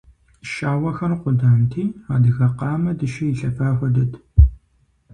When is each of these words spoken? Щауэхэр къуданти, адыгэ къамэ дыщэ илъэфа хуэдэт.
Щауэхэр 0.51 1.13
къуданти, 1.21 1.83
адыгэ 2.13 2.47
къамэ 2.57 2.91
дыщэ 2.99 3.23
илъэфа 3.31 3.67
хуэдэт. 3.77 4.13